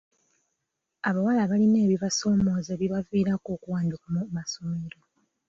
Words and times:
Abawala 1.09 1.41
balina 1.51 1.77
ebibasoomooza 1.85 2.69
ebibaviirako 2.75 3.47
okuwanduka 3.57 4.05
mu 4.15 4.21
masomero. 4.35 4.99